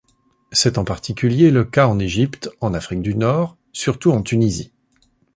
C'est 0.51 0.79
en 0.79 0.83
particulier 0.83 1.51
le 1.51 1.63
cas 1.63 1.85
en 1.85 1.99
Égypte, 1.99 2.49
en 2.59 2.73
Afrique 2.73 3.03
du 3.03 3.13
Nord, 3.13 3.55
surtout 3.71 4.11
en 4.11 4.23
Tunisie. 4.23 4.71